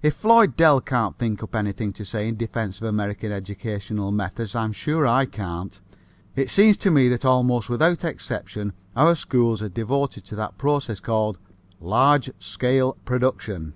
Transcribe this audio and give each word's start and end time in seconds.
If 0.00 0.14
Floyd 0.14 0.56
Dell 0.56 0.80
can't 0.80 1.18
think 1.18 1.42
up 1.42 1.56
anything 1.56 1.90
to 1.94 2.04
say 2.04 2.28
in 2.28 2.36
defense 2.36 2.76
of 2.80 2.84
American 2.84 3.32
educational 3.32 4.12
methods 4.12 4.54
I'm 4.54 4.70
sure 4.70 5.08
I 5.08 5.26
can't. 5.26 5.80
It 6.36 6.50
seems 6.50 6.76
to 6.76 6.90
me 6.92 7.08
that 7.08 7.24
almost 7.24 7.68
without 7.68 8.04
exception 8.04 8.74
our 8.94 9.16
schools 9.16 9.62
are 9.62 9.68
devoted 9.68 10.24
to 10.26 10.36
that 10.36 10.56
process 10.56 11.00
called 11.00 11.40
"large 11.80 12.30
scale 12.38 12.92
production." 13.04 13.74